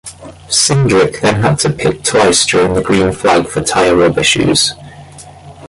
[0.49, 4.73] Cindric then had to pit twice during the green flag for tire rub issues.